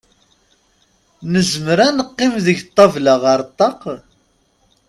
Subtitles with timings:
[1.31, 3.81] Nezmzer ad neqqim deg ṭabla ar ṭaq?